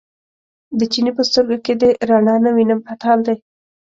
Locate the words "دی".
3.27-3.35